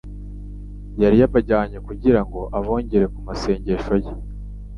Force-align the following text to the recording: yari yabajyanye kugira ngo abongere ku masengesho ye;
yari 1.01 1.15
yabajyanye 1.21 1.77
kugira 1.87 2.19
ngo 2.27 2.39
abongere 2.57 3.05
ku 3.13 3.19
masengesho 3.27 3.93
ye; 4.03 4.11